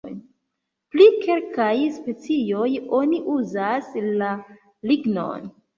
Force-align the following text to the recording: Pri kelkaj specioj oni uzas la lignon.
Pri 0.95 1.07
kelkaj 1.25 1.69
specioj 1.99 2.73
oni 3.03 3.23
uzas 3.39 3.95
la 4.21 4.35
lignon. 4.93 5.51